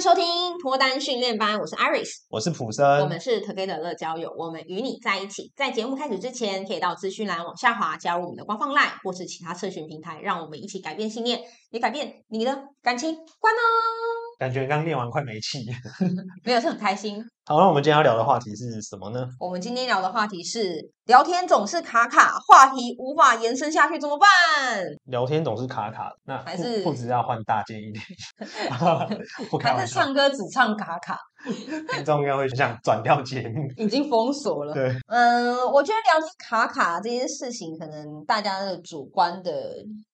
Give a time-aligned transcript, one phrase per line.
[0.00, 0.24] 迎收听
[0.58, 5.52] 脱单训练班，我是 Iris，我是普森，我们是 Together 乐交友，我们与你在一起。
[5.54, 11.38] 在节目开始之前，可以到资讯栏往下滑，加入我们的官方 LINE 或是其他社群平台，让我们一起改变信念，
[11.70, 13.99] 也改变你的感情观哦。
[14.40, 15.66] 感觉刚练完快没气，
[16.42, 17.22] 没有，是很开心。
[17.44, 19.28] 好，那我们今天要聊的话题是什么呢？
[19.38, 24.82] 我们今天聊的话题是聊天总是卡卡，话题无法延伸下去怎么办？
[25.04, 28.02] 聊天总是卡卡，那还是裤子要换大件一点。
[29.50, 31.18] 不开玩笑，还是唱歌只唱卡卡，
[31.92, 34.72] 听众应该会想转掉节目，已经封锁了。
[34.72, 39.52] 对，嗯，我觉得聊天卡卡这件事情，可能大家的主观的。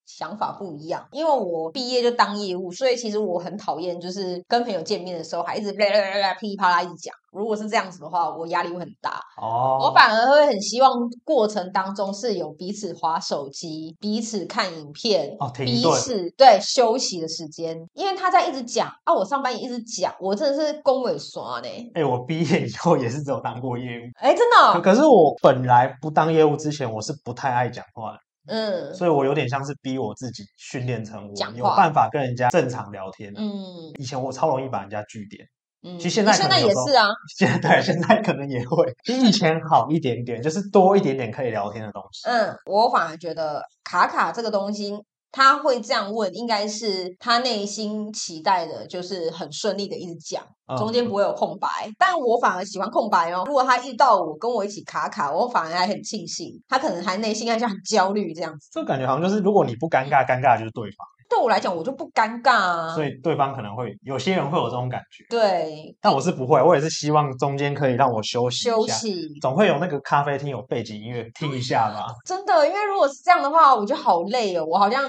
[0.06, 7.14] 想法不一样，因为我毕业就当业务，所以其实我很讨厌，就是跟朋友见面的时候还一直啦啦啦啦噼里啪啦一直讲。
[7.32, 9.20] 如果是这样子的话，我压力会很大。
[9.36, 10.90] 哦，我反而会很希望
[11.22, 17.76] 过程当中是有彼此划手机、彼此看影片、哦、彼此对休息的时间。
[17.92, 21.68] 因为他在一直讲啊，我上班也一直讲，我真的是恭维刷呢。
[21.94, 24.02] 哎、欸，我毕业以后也是只有当过业务。
[24.14, 24.80] 哎、欸，真的、哦可。
[24.80, 28.18] 可是我本来不当业务之前，我是不太爱讲话的。
[28.46, 33.32] 嗯，所以我有点像是逼我自己训练成我有办法跟人家正常聊天。
[33.36, 33.52] 嗯，
[33.98, 35.46] 以前我超容易把人家据点。
[35.82, 37.08] 嗯，其实现在可能现在也是啊。
[37.38, 42.28] 现在对，现在可能也会比以前好一点点，就是多一点点可以聊天的东西。
[42.28, 44.94] 嗯，我反而觉得卡卡这个东西。
[45.36, 50.42] 他会这样问，应该是他内心期待的，就是很顺利的一直讲，
[50.78, 51.68] 中间不会有空白。
[51.84, 53.44] 嗯、但我反而喜欢空白哦。
[53.46, 56.58] 如果他遇到我跟我一起卡卡，我反而还很庆幸。
[56.66, 58.70] 他可能还内心还是很焦虑这样子。
[58.72, 61.06] 这感觉好像就是，如果你不尴尬，尴尬的就是对方。
[61.28, 62.94] 对我来讲，我就不尴尬啊。
[62.94, 65.22] 所以对方可能会有些人会有这种感觉。
[65.28, 72.06] 对，但我是不会，我也是希望中间可以让我休息休息，总会有那个咖啡厅有背景音乐听一下吧。
[72.24, 75.04] 真的，因为如果是这样的话，我觉得好累哦，我好像。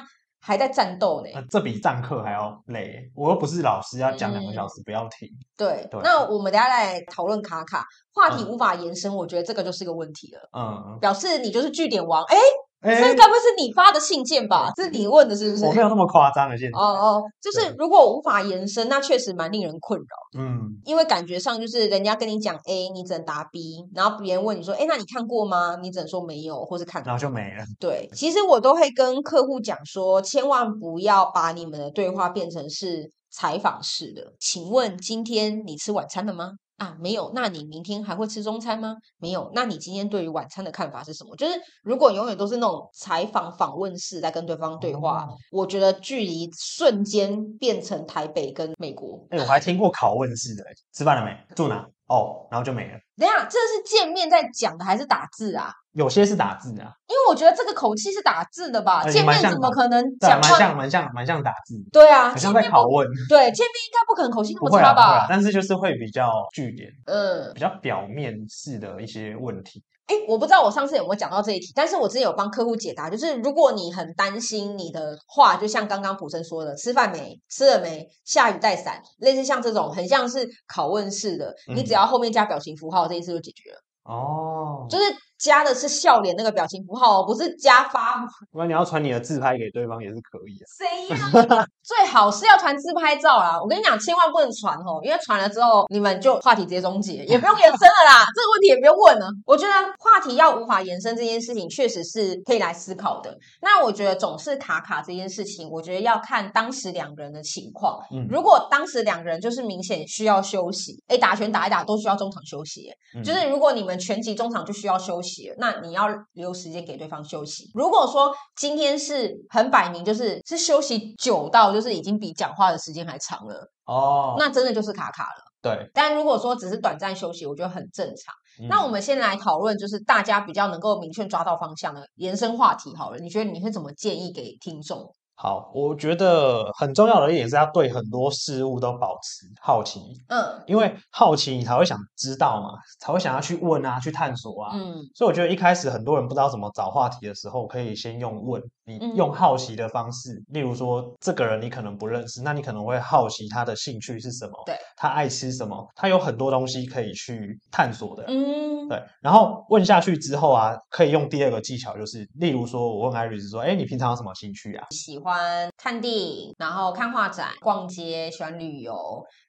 [0.47, 3.11] 还在战斗呢、呃，这比上课还要累。
[3.13, 5.27] 我又不是老师，要讲两个小时，不要停。
[5.27, 10.49] 嗯、对，对，那我们等下来讨论卡卡话题无法延伸、嗯，我觉得这个就是个问题了。
[10.57, 12.23] 嗯，表示你就是据点王。
[12.23, 12.37] 哎。
[12.81, 14.71] 这该不会是你发的信件吧？
[14.75, 15.65] 这是你问的，是不是？
[15.65, 16.79] 我没有那么夸张的信件。
[16.79, 20.39] 哦哦，就是如果无法延伸，那确实蛮令人困扰。
[20.39, 25.77] 嗯，因为感觉上就是人家跟你讲 A，你只能答 B，然后别人问你说，哎，那你看过吗？
[25.81, 27.63] 你只能说没有，或是看过，然后就没了。
[27.79, 34.33] 对，其实我都会跟客户讲说，千万不要把你们的对话变成是采访式的。
[34.39, 36.51] 请问今天你吃晚餐了吗？
[36.77, 38.95] 啊，没有，那你明天还会吃中餐吗？
[39.17, 41.35] 没有，那你今天对于晚餐的看法是什么？
[41.35, 49.25] 就是如果永远都是那种采访访问式在跟对方对话，哦、我觉得距离瞬间变成台北跟美国。
[49.31, 51.55] 哎，我还听过拷问式的，吃饭了没？
[51.55, 51.87] 住哪？
[52.07, 52.99] 哦，然后就没了。
[53.17, 55.71] 等一下，这是见面在讲的还是打字啊？
[55.93, 59.03] 有些是打字啊，因为我觉得这个口气是打字的吧？
[59.09, 60.39] 见面怎么可能讲？
[60.39, 61.75] 蛮像，蛮像，蛮像打字。
[61.91, 63.07] 对啊，好像在拷问。
[63.27, 65.25] 对，见面应该不可能口气那么差吧？
[65.27, 69.83] 但是就是会比较据点，嗯，比较表面式的一些问题。
[70.07, 77.39] 哎，我不知道我上次有没有讲到这一题，但是我之前有帮客户解答，就是如果你很担心你的话，就像刚刚普森说的，吃饭没？
[77.49, 78.07] 吃了没？
[78.25, 83.79] 下雨带伞，类似像这种，很像是拷问式的，你只要后面加表情符号，这一次就解决了。
[84.03, 85.03] 哦，就是。
[85.37, 88.25] 加的是笑脸那个表情符号，不是加发。
[88.53, 90.65] 那你要传你的自拍给对方也是可以的。
[90.67, 91.67] 谁呀？
[91.83, 93.59] 最好是要传自拍照啦！
[93.61, 98.25] 我跟你讲，千万不能传哦，因为传了之后你们就话题直接终结，也不用延伸了啦。
[98.35, 99.27] 这个问题也不用问了。
[99.45, 103.37] 我觉得话题要无法延伸这件事情，确实是可以来思考的。
[103.61, 107.99] 那我觉得总是卡卡这件事情，我觉得要看当时两个人的情况。
[108.11, 112.89] 嗯，如果当时两个人就是明显需要休息，哎，打拳打一打都需要中场休息。
[113.15, 115.26] 嗯，就是如果你们全集中场就需要休息。
[115.57, 117.69] 那你要留时间给对方休息。
[117.73, 125.43] 如果说今天是很摆明，就是是休息久到就是已经比讲话的时间还长了哦，那真的就是卡卡了。
[125.61, 128.33] 对，但如果说只是短暂休息，我觉得很正常。
[128.59, 133.17] 嗯、那我们先来讨论，就是大家比较能够明确抓到方向的延伸话题好了。
[133.17, 135.11] 你觉得你会怎么建议给听众？
[135.39, 142.69] 好，我觉得很重要的一点是要对很多事物都保持好奇，嗯，因为好奇你才会想知道嘛，
[142.99, 164.85] 才会想要去问啊，去探索啊，嗯，所以我觉得一开始很多人不知道怎么找话题的时候，可以先用问，你用好奇的方式，嗯、例如说这个人你可能不认识，那你可能会好奇他的兴趣是什么，对，他爱吃什么，他有很多东西可以去探索的，嗯，对，然后问下去之后啊，可以用第二个技巧，就是例如说我问艾瑞斯说，哎，你平常有什么兴趣啊？
[164.91, 168.93] 喜欢看电影，然后看画展、逛街，喜欢旅游，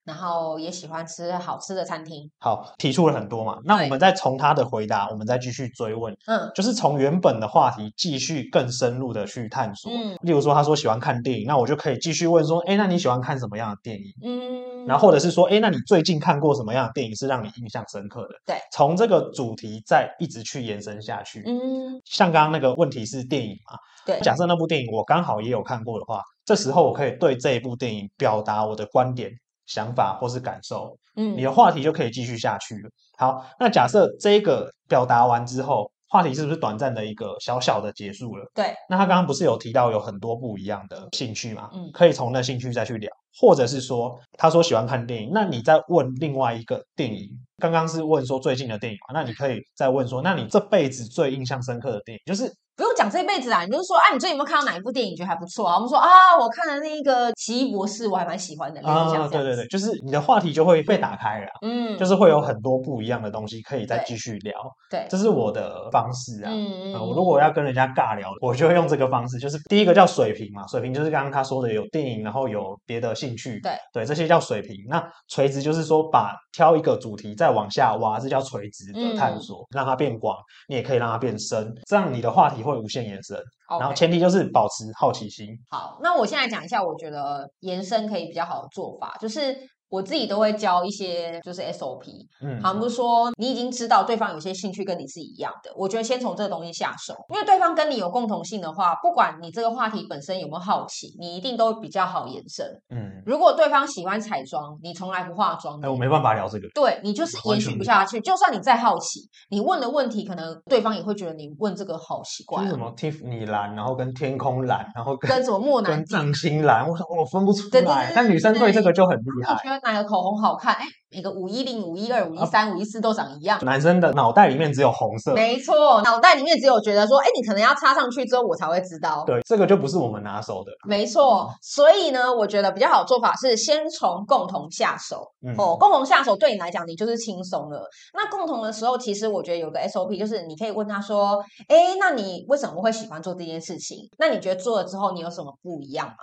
[0.09, 2.29] 然后也喜欢吃好吃的餐厅。
[2.41, 6.17] 好，提出了很多嘛，那我们再从他的回答，我们再继续追问。
[6.27, 9.93] 嗯，就是从原本的话题继续更深入的去探索。
[9.93, 14.05] 嗯，例如说他说喜欢看电影，那我就可以继续问说，哎，那你喜欢看什么样的电影？
[14.25, 18.35] 嗯，然后或者是说，哎，那你最近看过什么样的电影是让你印象深刻的？
[18.47, 21.43] 对，从这个主题再一直去延伸下去。
[21.47, 23.79] 嗯，像刚刚那个问题是电影嘛？
[24.07, 29.31] 对，假设那部电影我刚好也有看过的话，这时候我可以对这一部电影表达我的观点。
[29.69, 32.91] 想法或是感受，嗯，你的话题就可以继续下去了。
[33.17, 38.51] 好，那假设这个表达完之后，话题是不是短暂的一个小小的结束了？
[38.55, 38.75] 对。
[38.89, 41.71] 那他刚刚不是有提到有很多不一样的兴趣吗？
[41.73, 47.29] 嗯，可以从那兴趣再去聊，或者是说他说喜欢看电影，那你再问另外一个电影。
[47.59, 52.53] 刚刚是问说最近的电影嘛，那你可以再问说，那你这辈子最印象深刻的电影就是。
[52.79, 55.75] 不用讲这一辈子啊，你就是说，哎、啊，你最近有没有看到哪一部电影觉得还不错啊？
[55.75, 56.07] 我们说啊，
[56.41, 58.81] 我看了那个《奇异博士》，我还蛮喜欢的。
[58.87, 64.55] 啊，对对对，就是你的话题就会被打开了，嗯，就是会有很多不一样的东西可以再继续聊。
[64.89, 66.53] 对，这是我的方式啊。
[66.55, 74.77] 嗯嗯，我如果要跟人家尬聊，我就会用这个方式，就是第一个叫水平嘛，水平就是刚刚他说的有电影，然后有别的兴趣，对对，这些叫水平。
[74.89, 80.37] 那垂直就是说把挑一个主题再往下挖，这叫垂直的探索，嗯、让它变广，
[80.69, 83.37] 你也可以让它变深，这样你的话题会无限延伸。
[83.81, 85.49] 然后前提就是保持好奇心。
[85.71, 89.57] 好，那我现在讲一下，我觉得延伸可以比较好的做法，就是。
[89.89, 92.05] 我自己都会教一些，就是 SOP。
[92.43, 102.67] 嗯，好，比如说你已经知道对方有些兴趣跟你是一样的，我觉得先从这个东西下手，因为对方跟你有共同性的话，不管你这个话题本身有没有好奇，你一定都比较好延伸。
[102.91, 106.69] 嗯，如果对方喜欢彩妆，你从来不化妆，哎，我没办法聊这个。
[106.75, 108.21] 对，你就是延续不下去。
[108.21, 109.21] 就算你再好奇，
[109.51, 112.67] 你问的问题可能对方也会觉得你问这个好奇怪。
[112.67, 118.13] 什么 Tiffany 蓝，然后跟天空蓝，然后跟跟什么莫南跟藏心蓝，我我分不出来。
[118.15, 119.78] 但女生对这个就很厉害。
[119.83, 120.75] 哪个口红好看？
[120.75, 123.59] 哎，每个五一零、五一二、五一三、五一四都长一样。
[123.65, 129.25] 男生的脑袋里面只有红色，没错，脑袋里面只有觉得说，哎，你可能要插上去之后，我才会知道。
[129.27, 130.73] 对，这个就不是我们拿手的。
[130.87, 135.23] 没错，所以呢，我觉得比较好的做法是先从共同下手。
[135.47, 137.83] 嗯、哦，共同下手对你来讲，你就是轻松了。
[138.15, 143.99] 那共同的时候，其实我觉得有个 SOP，就是你可以问他说，哎，那你为什么会喜欢做这件事情？
[144.19, 146.15] 那你觉得做了之后，你有什么不一样吗？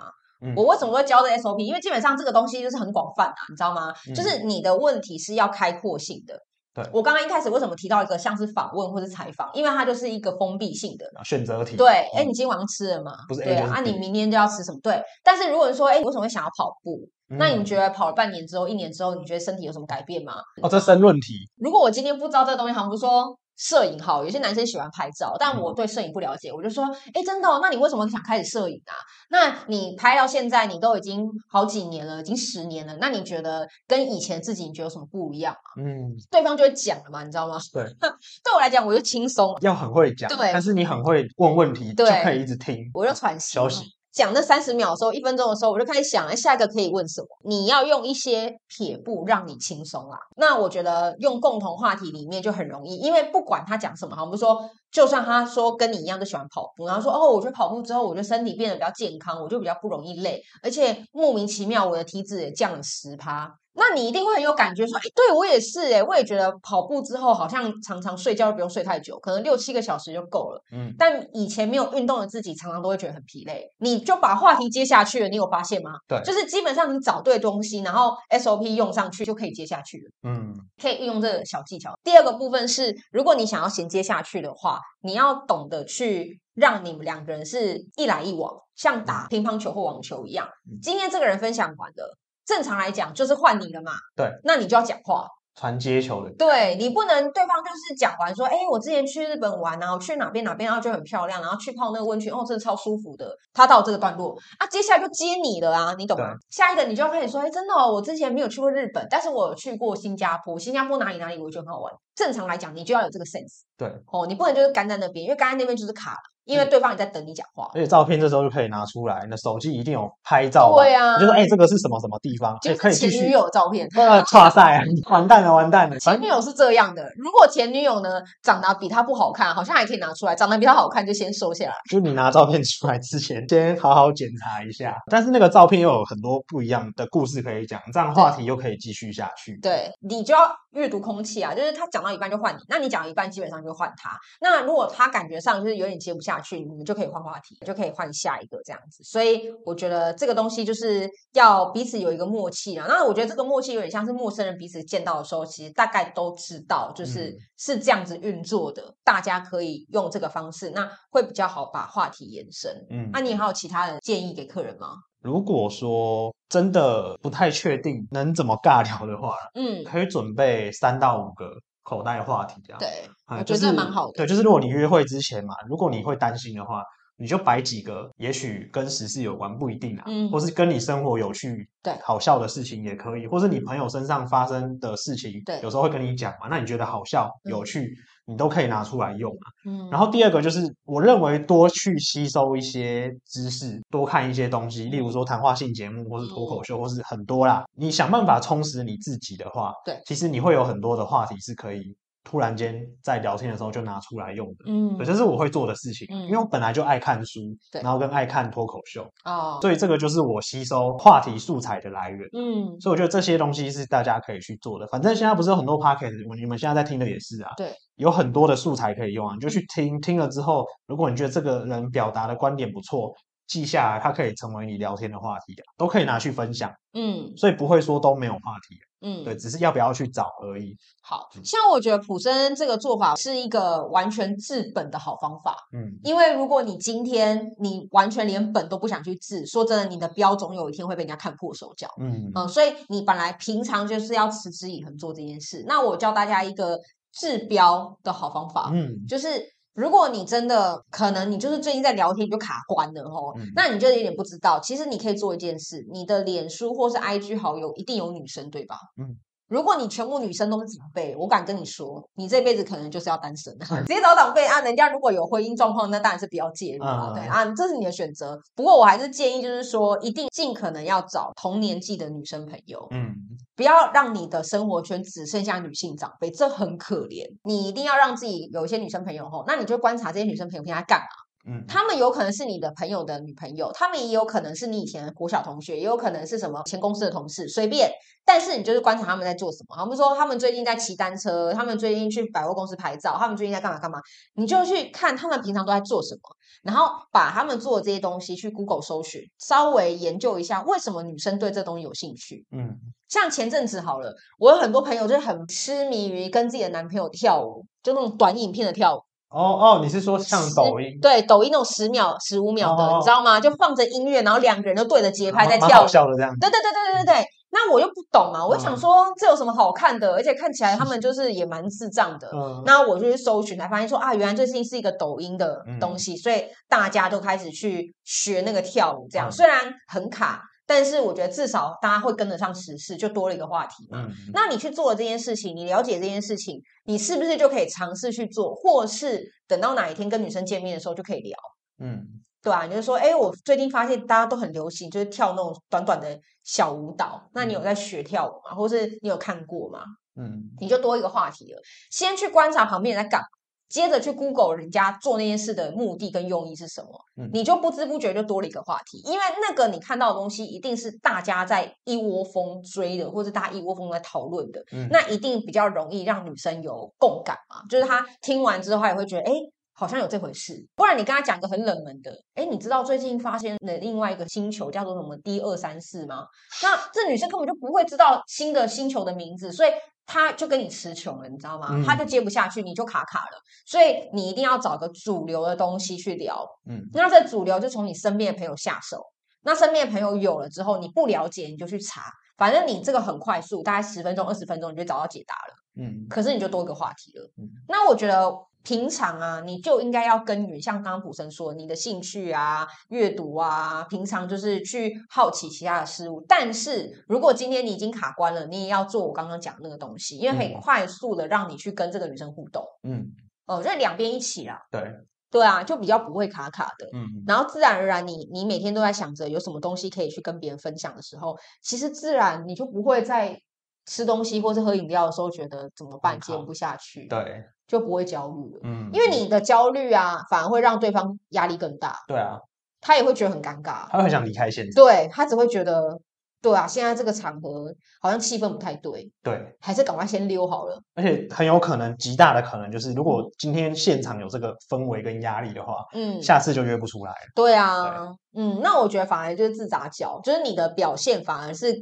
[0.42, 1.58] 嗯、我为什么会教这 SOP？
[1.58, 3.92] 因为基本上这个东西就是很广泛啊，你知道吗？
[4.08, 6.38] 嗯、就是你的问题是要开阔性的。
[6.74, 9.50] 对，我刚刚一开始为什么提到一个像是访问或是采访？
[9.54, 11.74] 因为它就是一个封闭性的选择题。
[11.74, 13.12] 对，哎、嗯，你今天晚上吃了吗？
[13.26, 14.78] 不是，对啊，你明天就要吃什么？
[14.82, 15.02] 对。
[15.24, 17.00] 但是如果说，哎，你为什么会想要跑步？
[17.30, 20.34] 嗯、那你觉得跑了半年之后、一年之后，你觉得身体有什么改变吗？
[20.62, 21.48] 哦，这申论题。
[21.56, 23.36] 如果我今天不知道这个东西，好像不是说。
[23.56, 27.58] 摄影好，有些男生喜欢拍照，但我对摄影不了解，我就说，哎，真的哦？
[27.62, 28.94] 那你为什么想开始摄影啊？
[29.30, 35.82] 那你拍到现在，你都已经好几年了，已经十年了，那你觉得跟以前自己，你觉得有什么不一样吗？
[35.82, 37.58] 嗯，对方就会讲了嘛，你知道吗？
[37.72, 43.84] 对，对我来讲，我就轻松，要很会讲，对，但是你很会问问题，对，就可以一直听，我就喘息休息。
[44.16, 47.28] 讲那三十秒的时候，一分钟的时候，我就开始想，下一个可以问什么？
[47.44, 50.16] 你要用一些撇步让你轻松啊。
[50.38, 54.58] 那我觉得用共同话题里面就很容易，因为不管他讲什么，好，我们说，
[54.90, 63.52] 就算他说跟你一样都喜欢跑步，然后说哦，我觉得跑步之后，我觉得身体变得比较健康，我就比较不容易累，而且莫名其妙我的体脂也降了十趴。
[63.78, 70.62] 那你一定会很有感觉，说，哎，对我也是，哎，我也觉得跑步之后好像常常睡觉都不用睡太久，可能六七个小时就够了。
[70.72, 73.66] 嗯，但以前没有运动的自己，常常都会觉得很疲累。
[73.80, 75.90] 你就把话题接下去了，你有发现吗？
[76.08, 80.30] 对，就是基本上你找对东西，然后 SOP 用上去就可以接下去了。
[80.30, 81.92] 嗯，可以运用这个小技巧。
[82.02, 90.48] 第二个部分是，如果你想要衔接下去的话，你要懂得去让你们两个人是一来一往，像打乒乓球或网球一样。
[90.82, 92.16] 今天这个人分享完了。
[92.46, 103.36] 正常来讲就是换你了嘛，对，那你就要讲话，传接球的，对，你不能对方就是讲完说，哎，我之前去日本玩啊，我去哪边哪边，然后就很漂亮，然后去泡那个温泉，哦，真的超舒服的。
[103.52, 106.34] 他到这个段落啊，接下来就接你了啊，你懂吗？
[106.48, 111.92] 下一个你就要开始说，哎，真的哦，我之前没有去过日本，但是我有去过新加坡，新加坡哪里哪里我觉得很好玩。
[112.14, 116.18] 正常来讲，你就要有这个 sense，对，哦，你不能就是干在那边，因为干在那边就是卡了。
[116.46, 122.56] 因为对方也在等你讲话，而且照片这时候就可以拿出来，你的手机一定有拍照，对啊，你就说哎，这个是什么什么地方？
[122.62, 124.80] 就是前女友照片，呃，哇塞，
[125.10, 125.98] 完蛋了，完蛋了。
[125.98, 131.74] 前女友是这样的，如果前女友呢长得比他不好看，好像还可以拿出来；长得比他好看，就先收下来。
[131.90, 134.94] 就你拿照片出来之前，先好好检查一下。
[135.10, 139.58] 但是那个照片又有很多不一样的故事可以讲，这样话题又可以继续下去。
[139.60, 144.16] 对，你就要阅读空气啊，就是他讲到一半就换你，那你讲一半基本上就就换他。
[144.40, 149.02] 那如果他感觉上就是有点接不下去，你们就可以换话题，就可以换下一个这样子。
[149.02, 152.86] 所以我觉得这个东西就是要彼此有一个默契啊。
[152.88, 158.94] 那我觉得这个默契有点像是陌生人彼此见到的时候，其实大概都知道，就是是这样子运作的。
[159.02, 162.72] 大家可以用这个方式，那会比较好把话题延伸。
[162.90, 164.90] 嗯，那你还有其他的建议给客人吗？
[165.22, 171.50] 如果说真的不太确定能怎么尬聊的话，嗯，可以准备三到五个
[171.86, 172.76] 口袋话题啊。
[172.78, 172.88] 对，
[173.28, 174.12] 我觉得这蛮好的。
[174.16, 176.82] 对，就是如果你约会之前嘛，如果你会担心的话。
[177.18, 189.46] 你就摆几个，也许跟时事有关，不一定啊，嗯，或是跟你生活有趣、对好笑的事情也可以，或是你朋友身上发生的事情，对，有时候会跟你讲嘛，那你觉得好笑、有趣，嗯、你都可以拿出来用啊。
[189.64, 197.64] 嗯，然后第二个就是，我认为多去吸收一些知识，多看一些东西，例如说谈话性节目，或是脱口秀，或是很多啦。
[197.74, 201.96] 你想办法充实你自己的话，对，其实你会有很多的话题是可以。
[202.26, 207.40] 突然间在聊天的时候就拿出来用的，嗯，这是我会做的事情，嗯，因为我本来就爱看书，
[207.70, 214.86] 对，然后跟爱看脱口秀，哦，所以这个就是我吸收话题素材的来源，嗯，所以我觉得这些东西是大家可以去做的。
[214.88, 223.14] 反正现在不是有很多 podcast，你们现在在听的也是啊，对，有很多的素材可以用啊，你就去听，听了之后，如果你觉得这个人表达的观点不错，
[223.46, 228.76] 记下来，它可以成为你聊天的话题啊，都可以拿去分享，嗯，所以不会说都没有话题。
[229.00, 230.76] 嗯，对，只是要不要去找而已。
[231.02, 235.56] 好，像我觉得普森这个做法是一个完全治本的好方法。
[235.72, 241.88] 嗯，因为如果你今天你完全连本都不想去治，说真的，你的标总有一天会被人家看破手脚。
[242.00, 245.64] 嗯嗯，所以你本来平常就是要持之以恒做这件事。
[245.66, 246.78] 那我教大家一个
[247.12, 249.55] 治标的好方法，嗯，就是。
[249.76, 254.58] 如果你真的可能，你就是最近在聊天你就卡关了哦，嗯、那你就有点不知道。
[254.60, 258.76] 其实你可以做一件事，你的脸书或是 IG 好友一定有女生，对吧？
[258.96, 259.16] 嗯。
[259.48, 263.66] 如果你全部女生都是长辈，我敢跟你说，你这辈子可能就是要单身的。
[263.86, 267.12] 直接找长辈啊，人家如果有婚姻状况，那当然是不要介入了。
[267.14, 268.40] 对啊，这是你的选择。
[268.54, 272.86] 不过我还是建议，就是说，一定尽可能要找同年纪的女生朋友。
[272.90, 273.14] 嗯，
[273.54, 277.24] 不要让你的生活圈只剩下女性长辈，这很可怜。
[277.44, 281.06] 你一定要让自己有一些女生朋友吼，那你就观察这些女生朋友平常干嘛。
[281.48, 287.88] 嗯，他们有可能是你的朋友的女朋友，他们也有可能是你以前的国小同学，也有可能是什么前公司的同事，随便。
[288.24, 289.76] 但是你就是观察他们在做什么。
[289.76, 294.00] 他们说他们最近在骑单车，他们最近去百货公司拍照，他们最近在干嘛干嘛。
[294.34, 296.20] 你就去看他们平常都在做什么，
[296.64, 302.44] 然后把他们做的这些东西去 Google 搜寻，稍微研究一下为什么女生对这东西有兴趣。
[302.50, 302.76] 嗯，
[303.06, 309.00] 像前阵子好了，我有很多朋友就是很痴迷于跟自己的男朋友跳舞，就那种短影片的跳舞。
[309.28, 310.98] 哦哦，你是说像抖音？
[311.02, 313.40] 对，抖音那种十秒、十五秒的，你知道吗？
[313.40, 316.32] 就放着音乐，然后两个人都对着节拍在跳笑的这样。
[316.40, 317.26] 对对对对对对对。
[317.50, 320.08] 那我又不懂嘛，我想说这有什么好看的？
[320.12, 322.28] 嗯、而且看起来他们就是也蛮智障的。
[322.32, 322.62] 嗯。
[322.66, 330.40] 那我就去搜寻，才发现说啊，原来最近是一个抖音的东西，嗯、所以大家都开始去学那个跳舞，这样、嗯、虽然很卡。
[330.66, 334.04] 但是我觉得至少大家会跟得上时事，就多了一个话题嘛。
[334.08, 341.38] 嗯、那你去做了这件事情，你了解这件事情，你是不是就可以尝试去做，或是等到哪一天跟女生见面的时候就可以聊？
[341.78, 342.04] 嗯，
[342.42, 342.64] 对吧？
[342.66, 347.30] 你就说，哎，我最近发现大家都很流行，就是跳那种短短的小舞蹈。
[347.32, 348.56] 那你有在学跳舞吗？
[348.56, 349.84] 或是你有看过吗？
[350.16, 351.60] 嗯，你就多一个话题了。
[351.90, 353.26] 先去观察旁边人在干嘛。
[353.68, 369.32] 接着去 Google 人家做那件事的目的跟用意是什么，嗯、你就不知不觉就多了一个话题，因为那个你看到的东西一定是大家在一窝蜂追的，或者大家一窝蜂在讨论的，嗯、那一定比较容易让女生有共感嘛，就是她听完之后，她也会觉得，哎，
[369.76, 370.66] 好像有这回事。
[370.74, 376.26] 不然你跟她讲个很冷门的，哎，你知道最近发现了另外一个星球叫做什么 D 二三四吗？
[376.62, 379.70] 那这女生根本就不会知道新的星球的名字，所以。
[380.08, 381.66] 她就跟你词穷了，你知道吗？
[381.72, 383.40] 嗯、他就接不下去，你就卡卡了。
[383.66, 386.46] 所以你一定要找个主流的东西去聊。
[386.70, 389.02] 嗯，那这主流就从你身边的朋友下手。
[389.42, 392.02] 那身边的朋友有了之后，你不了解你就去查，
[392.36, 395.54] 反正你这个很快速，大概十分钟、二十分钟你就找到解答了。
[395.74, 397.28] 嗯，可是你就多一个话题了。
[397.38, 398.32] 嗯，那我觉得。
[398.66, 406.20] 平常啊，你就应该要耕耘，像刚刚普生说，你的兴趣啊、阅读啊，平常就是去好奇其他的事物。
[406.26, 412.64] 但是如果今天你已经卡关了，你也要做我刚刚讲的那个东西，因为可以快速的让你去跟这个女生互动。
[412.82, 413.06] 嗯，
[413.46, 414.60] 哦，就两边一起啦。
[414.72, 414.82] 对，
[415.30, 416.88] 对啊，就比较不会卡卡的。
[416.92, 423.40] 嗯，然后自然而然你，你你每天都在想着有什么东西可以去跟别人分享的时候，其实自然你就不会在
[423.86, 427.06] 吃东西或是喝饮料的时候觉得怎么办，接不下去。
[427.06, 427.44] 对。
[427.66, 431.96] 就不会焦虑了，嗯，因为你的焦虑啊，反而会让对方压力更大。
[432.06, 432.38] 对啊，
[432.80, 434.72] 他也会觉得很尴尬，他会很想离开现场。
[434.72, 435.98] 对，他只会觉得
[436.40, 440.80] 对啊，现在这个场合好像气氛不太对，对，还是赶快先溜好了。
[440.94, 447.18] 而且很有可能，极大的可能就是，如果今天现场有这个氛围跟压力的话，嗯，下次就约不出来了。
[447.34, 451.74] 对啊，对嗯，那我觉得反而就是自砸脚，就是你的表现反而是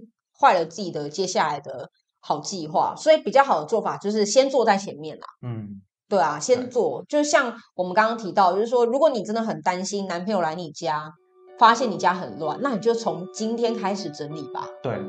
[0.45, 1.89] 坏了自己的接下来的
[2.21, 2.95] 好计划。
[2.97, 5.27] 所以比较好的做法就是先做在前面啦。
[5.43, 11.13] 嗯，对啊，先做，就像我们刚刚提到，就是说，如果你真的很担心男朋友来你家。
[11.57, 14.67] 发现你家很乱，那你就从今天开始整理吧。
[14.83, 15.01] 对，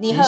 [0.00, 0.24] 你很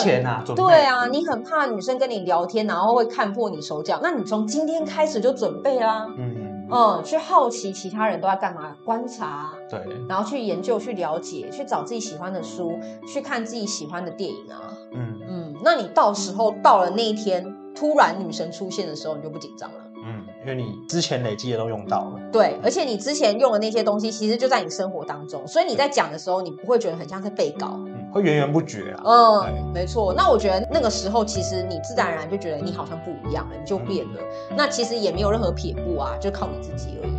[0.54, 6.06] 对啊，你很怕女生跟你聊天，然后会看破你手脚，那你从今天开始就准备啦。
[6.18, 6.41] 嗯
[6.72, 14.72] 嗯，去好奇其他人都在干嘛，观察，对，然后去研究、去了解、去找自己喜欢的书，去看自己喜欢的电影啊。
[14.92, 19.76] 嗯嗯，那你到时候到了那一天，突然女神出现的时候，你就不紧张了。
[20.04, 29.02] 嗯因为你之前累积的都用到了，对，而且你之前用的那些东西，其实就在你生活当中，所以你在讲的时候，你不会觉得很像是背稿，嗯，会源源不绝啊。
[29.04, 30.12] 嗯，对没错。
[30.14, 34.20] 那我觉得那个时候，其实你自然而然就觉得你好像不一样了，你就变了。
[34.50, 37.12] 嗯，那其实也没有任何撇步啊，就靠你自己而已。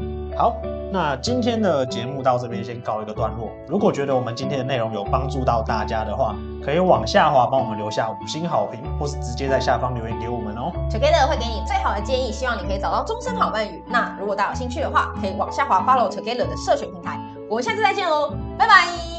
[0.00, 0.56] 嗯，好。
[0.92, 3.50] 那今天的节目到这边先告一个段落。
[3.66, 6.34] 如果觉得我们今天的内容有帮助到大家的话，
[6.64, 10.72] 可以往下滑帮我们留下五星好评，或是直接在下方留言给我们哦。
[10.88, 13.82] Together 会给你最好的建议，希望你可以找到终身好伴侣。
[13.88, 17.20] 那如果大家有兴趣的话，可以往下滑 follow Together 的社群平台。
[17.50, 19.15] 我们下次再见喽，拜拜。